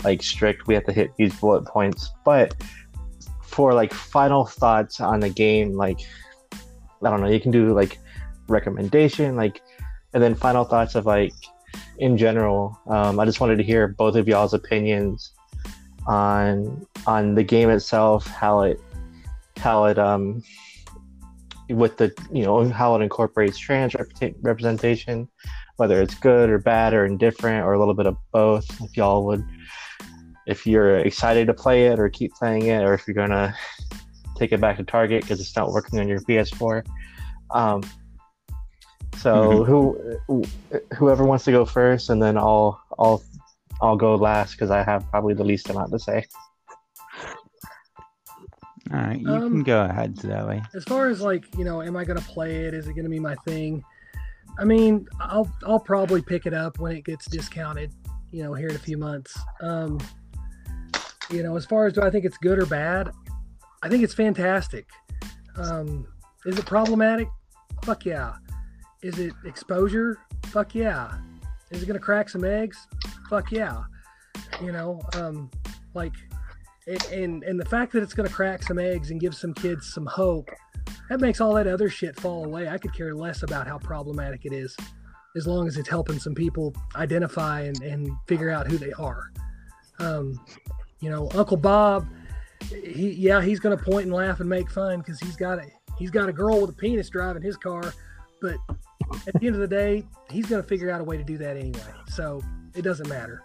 [0.04, 2.56] like strict we have to hit these bullet points but
[3.44, 6.00] for like final thoughts on the game like
[6.54, 8.00] i don't know you can do like
[8.48, 9.62] recommendation like
[10.13, 11.34] and then final thoughts of like
[12.00, 15.34] in general um, i just wanted to hear both of y'all's opinions
[16.08, 18.80] on on the game itself how it
[19.58, 20.41] how it um
[21.73, 25.27] with the you know how it incorporates trans rep- representation
[25.77, 29.25] whether it's good or bad or indifferent or a little bit of both if y'all
[29.25, 29.43] would
[30.47, 33.55] if you're excited to play it or keep playing it, or if you're gonna
[34.38, 36.86] take it back to Target because it's not working on your PS4.
[37.51, 37.84] Um,
[39.17, 39.71] so mm-hmm.
[40.27, 40.43] who
[40.97, 43.23] whoever wants to go first, and then I'll I'll
[43.81, 46.25] I'll go last because I have probably the least amount to say.
[48.93, 50.62] All right, you um, can go ahead, Zoe.
[50.73, 52.73] As far as like you know, am I gonna play it?
[52.73, 53.84] Is it gonna be my thing?
[54.60, 57.93] I mean, I'll I'll probably pick it up when it gets discounted.
[58.32, 59.38] You know, here in a few months.
[59.62, 59.99] Um,
[61.30, 63.12] you know, as far as do I think it's good or bad,
[63.82, 64.89] I think it's fantastic.
[65.56, 66.08] Um,
[66.45, 67.30] is it problematic?
[67.84, 68.36] Fuck yeah.
[69.01, 70.17] Is it exposure?
[70.47, 71.17] Fuck yeah.
[71.71, 72.88] Is it gonna crack some eggs?
[73.30, 73.84] Fuck yeah.
[74.62, 75.49] You know, um,
[75.93, 76.13] like,
[76.88, 80.06] and and the fact that it's gonna crack some eggs and give some kids some
[80.06, 80.50] hope,
[81.10, 82.67] that makes all that other shit fall away.
[82.67, 84.76] I could care less about how problematic it is,
[85.36, 89.32] as long as it's helping some people identify and, and figure out who they are.
[90.00, 90.39] Um,
[91.00, 92.08] you know, Uncle Bob,
[92.70, 95.65] he yeah, he's gonna point and laugh and make fun because he's got a
[95.98, 97.94] he's got a girl with a penis driving his car,
[98.41, 98.56] but
[99.28, 101.58] at the end of the day, he's gonna figure out a way to do that
[101.58, 101.80] anyway.
[102.08, 102.41] So
[102.76, 103.44] it doesn't matter.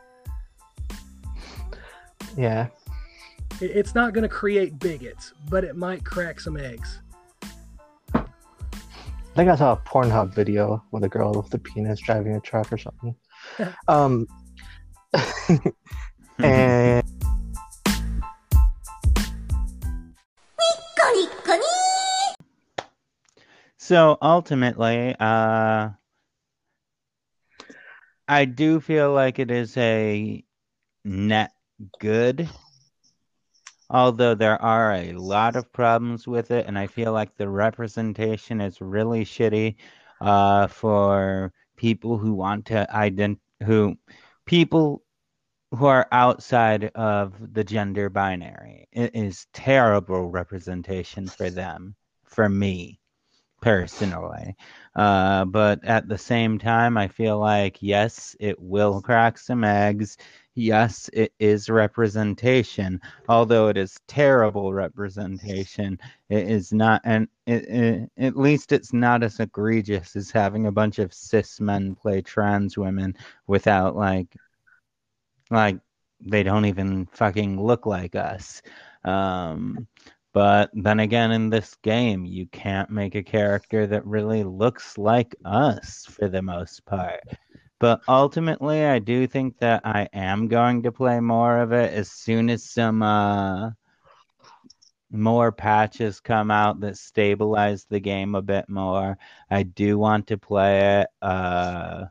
[2.36, 2.68] Yeah.
[3.60, 7.00] It, it's not gonna create bigots, but it might crack some eggs.
[8.14, 8.24] I
[9.34, 12.72] think I saw a Pornhub video with a girl with a penis driving a truck
[12.72, 13.14] or something.
[13.88, 14.26] um,
[16.38, 17.06] and
[23.86, 25.90] So ultimately, uh,
[28.26, 30.42] I do feel like it is a
[31.04, 31.52] net
[32.00, 32.48] good,
[33.90, 38.60] although there are a lot of problems with it, and I feel like the representation
[38.60, 39.76] is really shitty
[40.20, 43.96] uh, for people who want to ident who
[44.46, 45.02] people
[45.72, 48.88] who are outside of the gender binary.
[48.92, 53.00] It is terrible representation for them, for me
[53.66, 54.54] personally.
[54.94, 60.18] Uh, but at the same time, I feel like, yes, it will crack some eggs.
[60.54, 65.98] Yes, it is representation, although it is terrible representation.
[66.28, 70.72] It is not, and it, it, at least it's not as egregious as having a
[70.72, 73.16] bunch of cis men play trans women
[73.48, 74.28] without like,
[75.50, 75.80] like
[76.20, 78.62] they don't even fucking look like us.
[79.04, 79.88] Um,
[80.36, 85.34] but then again, in this game, you can't make a character that really looks like
[85.46, 87.22] us for the most part.
[87.78, 92.10] But ultimately, I do think that I am going to play more of it as
[92.10, 93.70] soon as some uh,
[95.10, 99.16] more patches come out that stabilize the game a bit more.
[99.50, 102.04] I do want to play it uh,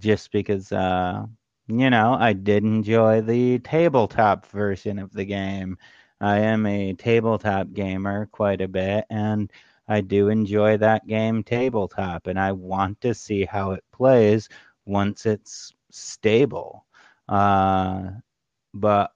[0.00, 1.26] just because, uh,
[1.68, 5.78] you know, I did enjoy the tabletop version of the game.
[6.22, 9.50] I am a tabletop gamer quite a bit, and
[9.88, 14.48] I do enjoy that game tabletop, and I want to see how it plays
[14.86, 16.86] once it's stable.
[17.28, 18.12] Uh,
[18.74, 19.12] but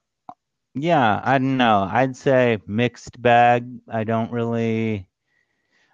[0.75, 1.87] yeah, I don't know.
[1.91, 3.67] I'd say mixed bag.
[3.89, 5.07] I don't really,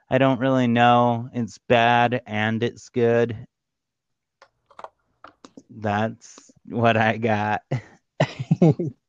[0.09, 1.29] I don't really know.
[1.33, 3.47] It's bad and it's good.
[5.69, 7.61] That's what I got.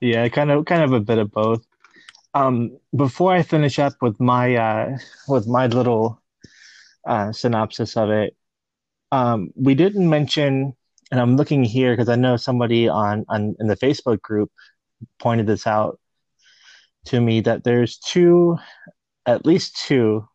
[0.00, 1.66] Yeah, kind of, kind of a bit of both.
[2.32, 4.98] Um, before I finish up with my uh,
[5.28, 6.22] with my little
[7.06, 8.36] uh, synopsis of it,
[9.12, 10.74] um, we didn't mention,
[11.10, 14.50] and I'm looking here because I know somebody on on in the Facebook group
[15.18, 15.98] pointed this out
[17.06, 18.58] to me that there's two,
[19.26, 20.26] at least two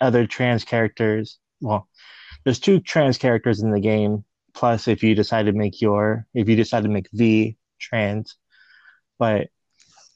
[0.00, 1.38] other trans characters.
[1.60, 1.88] Well,
[2.44, 6.48] there's two trans characters in the game plus if you decide to make your if
[6.48, 8.36] you decide to make V trans.
[9.18, 9.48] But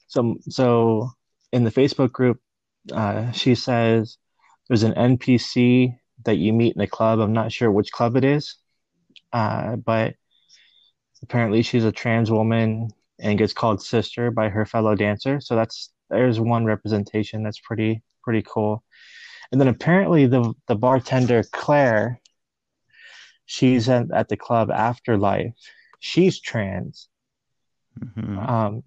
[0.07, 1.11] so so
[1.51, 2.39] in the Facebook group,
[2.91, 4.17] uh, she says
[4.67, 7.19] there's an NPC that you meet in a club.
[7.19, 8.55] I'm not sure which club it is,
[9.33, 10.15] uh, but
[11.23, 12.89] apparently she's a trans woman
[13.19, 15.39] and gets called sister by her fellow dancer.
[15.41, 18.83] So that's there's one representation that's pretty pretty cool.
[19.51, 22.19] And then apparently the the bartender Claire,
[23.45, 25.53] she's at, at the club Afterlife.
[25.99, 27.09] She's trans.
[27.99, 28.49] Mhm.
[28.49, 28.83] Um,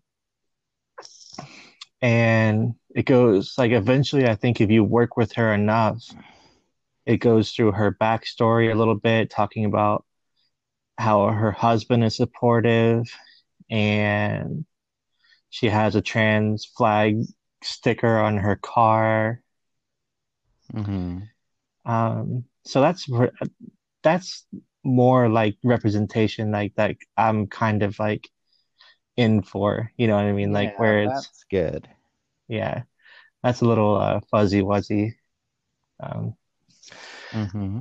[2.00, 6.02] and it goes like eventually, I think if you work with her enough,
[7.06, 10.04] it goes through her backstory a little bit, talking about
[10.98, 13.06] how her husband is supportive
[13.70, 14.64] and
[15.50, 17.22] she has a trans flag
[17.62, 19.42] sticker on her car.
[20.72, 21.28] Mhm.
[21.84, 23.08] Um, so that's
[24.02, 24.46] that's
[24.84, 28.28] more like representation like that I'm kind of like
[29.16, 30.52] in for, you know what I mean?
[30.52, 31.88] Like Yeah, where it's that's good.
[32.48, 32.82] yeah,
[33.42, 35.14] that's a little uh, fuzzy wuzzy.
[36.00, 36.36] Um,
[37.32, 37.80] hmm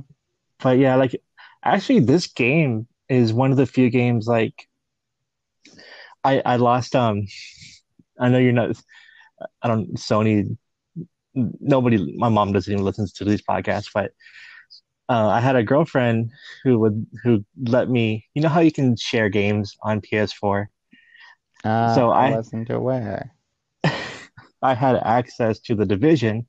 [0.62, 1.20] but yeah, like
[1.64, 4.68] actually this game is one of the few games like
[6.24, 7.26] I I lost um
[8.20, 8.76] I know you're not
[9.62, 10.56] I don't Sony
[11.34, 14.12] nobody my mom doesn't even listen to these podcasts, but
[15.08, 16.30] uh, I had a girlfriend
[16.64, 20.70] who would who let me you know how you can share games on PS4
[21.64, 23.34] Uh, So I wasn't aware.
[24.62, 26.46] I had access to the Division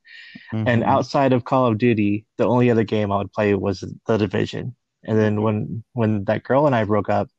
[0.65, 0.87] and Mhm.
[0.87, 4.75] outside of Call of Duty the only other game I would play was the Division.
[5.03, 7.29] And then when when that girl and I broke up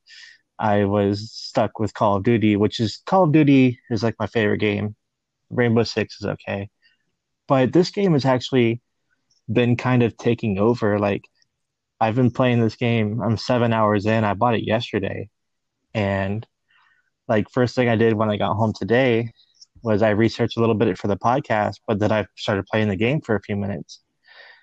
[0.59, 4.27] I was stuck with Call of Duty which is Call of Duty is like my
[4.29, 4.97] favorite game.
[5.51, 6.71] Rainbow Six is okay.
[7.49, 8.83] But this game has actually
[9.53, 10.99] been kind of taking over.
[10.99, 11.25] Like
[12.01, 15.31] I've been playing this game I'm seven hours in I bought it yesterday.
[15.95, 16.47] And
[17.29, 19.31] like first thing I did when I got home today
[19.83, 22.97] was I researched a little bit for the podcast, but then I started playing the
[22.97, 24.01] game for a few minutes,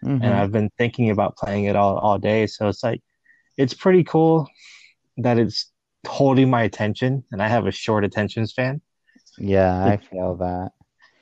[0.04, 0.24] Mhm.
[0.24, 2.48] and I've been thinking about playing it all all day.
[2.48, 3.02] So it's like
[3.58, 4.48] it's pretty cool
[5.18, 5.72] that it's
[6.08, 8.82] holding my attention, and I have a short attention span.
[9.38, 10.72] Yeah, I feel that.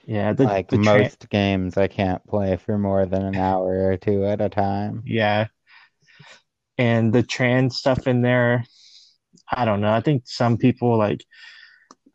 [0.05, 3.91] Yeah, the, Like the tra- most games, I can't play for more than an hour
[3.91, 5.03] or two at a time.
[5.05, 5.47] yeah,
[6.77, 8.63] and the trans stuff in there.
[9.51, 9.91] I don't know.
[9.91, 11.23] I think some people like.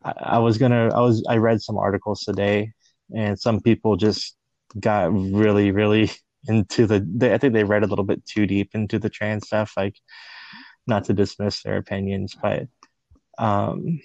[0.03, 0.89] I, I was gonna.
[0.93, 1.23] I was.
[1.29, 2.71] I read some articles today,
[3.15, 4.35] and some people just
[4.79, 6.11] got really, really
[6.47, 7.05] into the.
[7.15, 9.73] They, I think they read a little bit too deep into the trans stuff.
[9.77, 9.95] Like,
[10.87, 12.67] not to dismiss their opinions, but
[13.37, 13.99] um,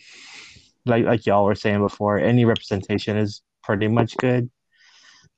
[0.86, 4.50] like like y'all were saying before, any representation is pretty much good,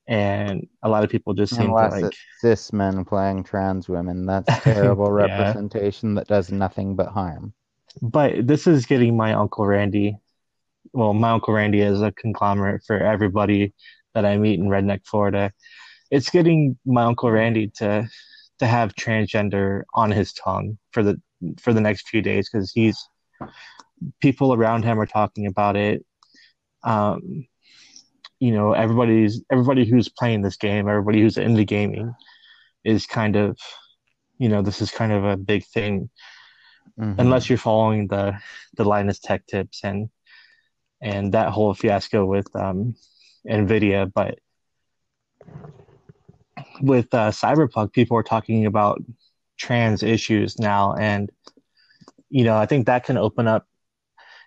[0.07, 2.15] and a lot of people just seem Unless to like.
[2.39, 4.27] cis men playing trans women.
[4.27, 5.11] That's terrible Yeah.
[5.13, 7.53] representation that does nothing but harm.
[8.01, 10.17] But this is getting my Uncle Randy.
[10.93, 13.75] Well, my Uncle Randy is a conglomerate for everybody
[14.15, 15.53] that I meet in Redneck, Florida.
[16.11, 18.09] It's getting my Uncle Randy to
[18.59, 21.21] to have transgender on his tongue for the
[21.61, 22.99] for the next few days because he's
[24.21, 26.05] people around him are talking about it.
[26.85, 27.47] Um,
[28.41, 32.13] you know, everybody's everybody who's playing this game, everybody who's into gaming,
[32.85, 33.57] is kind of,
[34.39, 36.11] you know, this is kind of a big thing
[36.99, 37.15] Mhm.
[37.19, 38.39] unless you're following the
[38.77, 40.09] the Linus Tech Tips and
[41.01, 42.95] and that whole fiasco with um,
[43.49, 44.39] Nvidia, but
[46.81, 49.03] with uh, Cyberpunk, people are talking about
[49.59, 51.31] trans issues now, and
[52.29, 53.67] you know, I think that can open up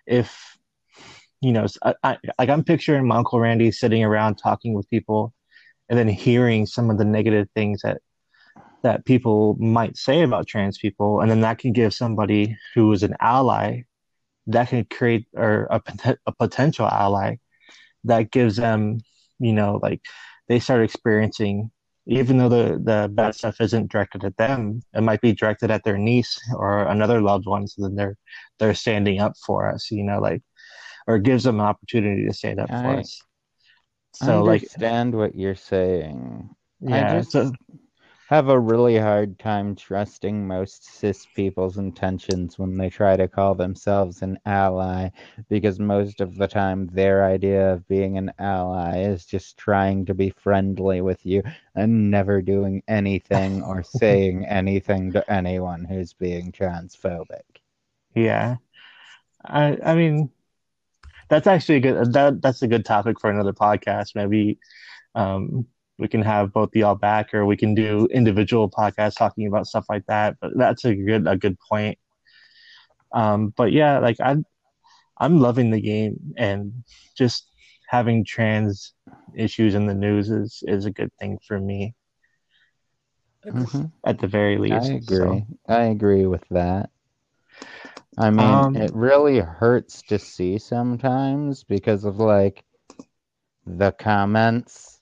[0.06, 0.56] if
[1.40, 5.34] you know, I, I, like I'm picturing my uncle Randy sitting around talking with people,
[5.88, 8.00] and then hearing some of the negative things that
[8.86, 13.02] that people might say about trans people, and then that can give somebody who is
[13.02, 13.82] an ally
[14.46, 15.82] that can create or a,
[16.26, 17.34] a potential ally
[18.04, 19.00] that gives them,
[19.40, 20.02] you know, like
[20.46, 21.72] they start experiencing,
[22.06, 25.82] even though the the bad stuff isn't directed at them, it might be directed at
[25.82, 27.66] their niece or another loved one.
[27.66, 28.16] So then they're
[28.60, 30.42] they're standing up for us, you know, like
[31.08, 33.20] or gives them an opportunity to stand up for us.
[34.12, 36.50] So like understand what you're saying.
[36.80, 37.52] yeah, I just so
[38.28, 43.54] have a really hard time trusting most cis people's intentions when they try to call
[43.54, 45.08] themselves an ally
[45.48, 50.14] because most of the time their idea of being an ally is just trying to
[50.14, 51.42] be friendly with you
[51.74, 57.42] and never doing anything or saying anything to anyone who's being transphobic.
[58.14, 58.56] Yeah,
[59.44, 60.30] I I mean,
[61.28, 64.14] that's actually a good that that's a good topic for another podcast.
[64.14, 64.58] Maybe,
[65.14, 65.66] um,
[65.98, 69.86] we can have both y'all back, or we can do individual podcasts talking about stuff
[69.88, 70.36] like that.
[70.40, 71.98] But that's a good a good point.
[73.14, 74.36] Um, but yeah, like I,
[75.18, 76.72] I'm loving the game, and
[77.16, 77.48] just
[77.88, 78.94] having trans
[79.36, 81.94] issues in the news is is a good thing for me
[83.46, 83.92] Mhm.
[84.06, 84.92] at the very least.
[84.92, 85.44] I agree.
[85.44, 86.90] So, I agree with that.
[88.18, 92.64] I mean, Um, it really hurts to see sometimes because of like
[93.66, 94.95] the comments,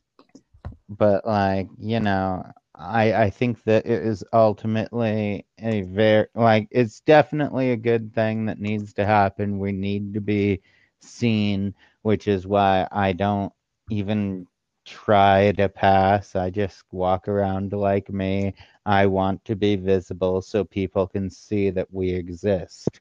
[0.89, 7.01] but like, you know, I I think that it is ultimately a very like it's
[7.01, 9.59] definitely a good thing that needs to happen.
[9.59, 10.61] We need to be
[11.01, 13.53] seen, which is why I don't
[13.91, 14.47] even
[14.85, 16.35] try to pass.
[16.37, 18.55] I just walk around like me.
[18.87, 23.01] I want to be visible so people can see that we exist.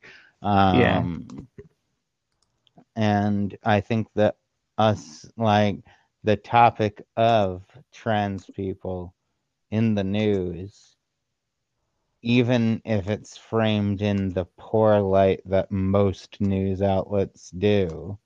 [0.71, 1.05] Yeah.
[1.05, 1.47] Um,
[2.95, 4.35] and I think that
[4.77, 5.77] us, like
[6.23, 9.13] the topic of trans people
[9.71, 10.95] in the news,
[12.21, 18.17] even if it's framed in the poor light that most news outlets do,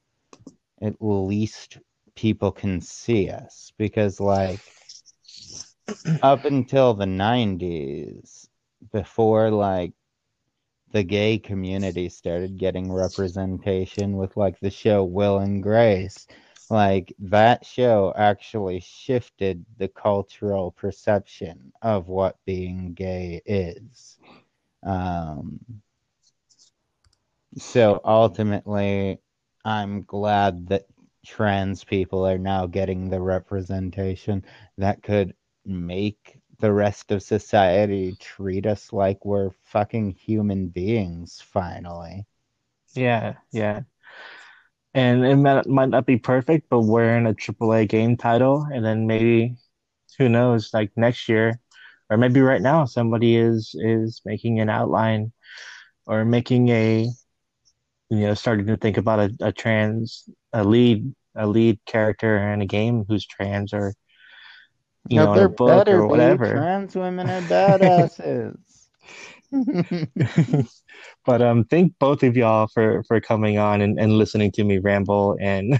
[0.81, 1.79] at least
[2.15, 3.71] people can see us.
[3.77, 4.59] Because, like,
[6.21, 8.47] up until the 90s,
[8.91, 9.91] before like
[10.91, 16.27] the gay community started getting representation with like the show Will and Grace,
[16.69, 24.17] like that show actually shifted the cultural perception of what being gay is.
[24.83, 25.59] Um,
[27.57, 29.19] so ultimately,
[29.65, 30.85] I'm glad that
[31.25, 34.45] trans people are now getting the representation
[34.77, 42.25] that could make the rest of society treat us like we're fucking human beings finally.
[42.95, 43.81] yeah, yeah.
[44.97, 48.83] And it might, might not be perfect, but we're in a AAA game title, and
[48.83, 49.55] then maybe,
[50.17, 51.59] who knows, like next year,
[52.09, 55.31] or maybe right now, somebody is is making an outline
[56.07, 57.07] or making a,
[58.09, 62.61] you know, starting to think about a, a trans, a lead, a lead character in
[62.63, 63.93] a game who's trans, or
[65.09, 66.53] you know, in a book better or whatever.
[66.53, 68.57] Trans women are badasses.
[71.25, 74.77] but um thank both of y'all for for coming on and, and listening to me
[74.79, 75.79] ramble and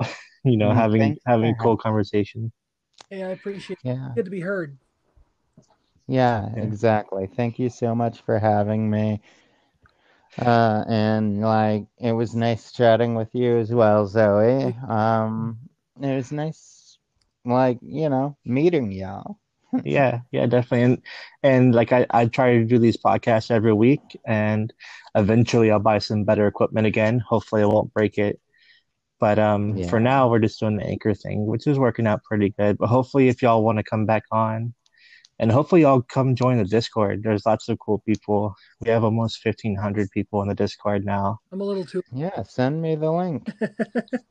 [0.44, 2.52] you know Mm, having thanks having for cool conversation
[3.10, 3.80] Yeah, I appreciate it.
[3.82, 4.14] yeah.
[4.14, 4.78] Good to be heard.
[6.08, 6.62] Yeah, Yeah.
[6.62, 7.26] exactly.
[7.26, 9.20] Thank you so much for having me.
[10.38, 14.76] Uh, and like it was nice chatting with you as well, Zoe.
[14.88, 15.58] Um,
[16.00, 16.98] it was nice,
[17.44, 19.38] like you know, meeting y'all.
[19.84, 20.82] Yeah yeah definitely.
[20.82, 21.02] And
[21.42, 24.72] and like I, I try to do these podcasts every week and
[25.14, 27.20] eventually i'll buy some better equipment again.
[27.20, 28.40] Hopefully i won't break it.
[29.18, 32.50] But um for now we're just doing the anchor thing which is working out pretty
[32.50, 32.78] good.
[32.78, 34.74] But hopefully if y'all want to come back on
[35.38, 37.22] and hopefully y'all come join the discord.
[37.22, 38.56] There's lots of cool people.
[38.80, 41.40] We have almost 1500 people in the discord now.
[41.52, 42.02] I'm a little too.
[42.10, 43.50] Yeah, send me the link.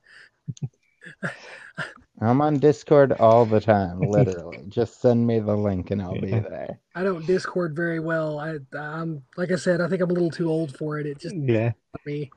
[2.22, 4.66] I'm on Discord all the time, literally.
[4.70, 6.80] Just send me the link and I'll be there.
[6.95, 8.39] I don't Discord very well.
[8.39, 9.82] I, I'm like I said.
[9.82, 11.05] I think I'm a little too old for it.
[11.05, 11.74] It just yeah
[12.05, 12.32] me.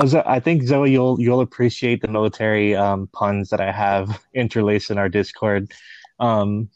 [0.00, 4.98] I think Zoe, you'll you'll appreciate the military um, puns that I have interlaced in
[4.98, 5.72] our Discord.
[6.20, 6.68] Um,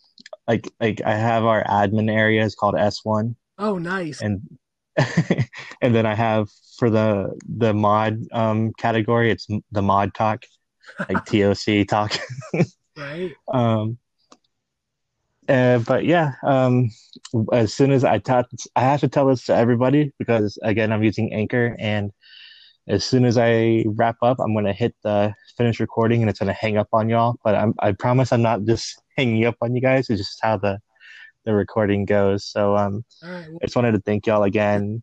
[0.49, 4.20] like like I have our admin area is called S one, Oh, nice.
[4.20, 4.41] and
[5.81, 10.45] and then I have for the the mod um, category, it's the mod talk,
[11.09, 12.16] like TOC talk.
[12.97, 13.32] Right.
[13.53, 13.99] Um,
[15.49, 16.90] uh, but yeah, um,
[17.53, 21.03] as soon as I taught, I have to tell this to everybody because again, I'm
[21.03, 22.12] using Anchor, and
[22.88, 26.53] as soon as I wrap up, I'm gonna hit the finish recording, and it's gonna
[26.53, 27.36] hang up on y'all.
[27.43, 30.11] But I'm, I promise I'm not just hanging up on you guys.
[30.11, 30.78] It's just how the
[31.45, 32.45] the recording goes.
[32.45, 33.47] So um, right.
[33.49, 35.03] Well, I just wanted to thank y'all again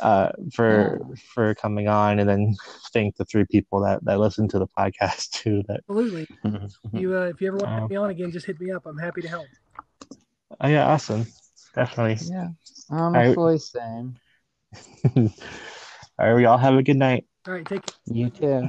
[0.00, 0.98] uh, for
[1.34, 2.54] for coming on, and then
[2.92, 5.62] thank the three people that that listen to the podcast too.
[5.68, 6.26] That absolutely.
[6.92, 8.86] You, uh, if you ever want to Um, me on again, just hit me up.
[8.86, 9.46] I'm happy to help.
[10.60, 11.26] oh yeah, awesome,
[11.74, 12.26] definitely.
[12.28, 12.48] yeah,
[12.90, 14.16] i'm honestly, same.
[15.16, 17.26] All right, we all have a good night.
[17.46, 17.66] All right.
[17.66, 17.96] Take care.
[18.06, 18.68] You too.